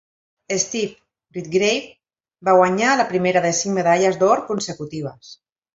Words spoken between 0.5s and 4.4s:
Steve Redgrave va guanyar la primera de cinc medalles